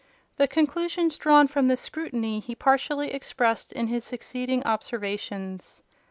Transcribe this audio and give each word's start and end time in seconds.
The 0.37 0.47
conclusions 0.47 1.15
drawn 1.15 1.45
from 1.47 1.67
this 1.67 1.79
scrutiny 1.79 2.39
he 2.39 2.55
partially 2.55 3.11
expressed 3.13 3.71
in 3.71 3.85
his 3.85 4.03
succeeding 4.03 4.63
observations. 4.63 5.83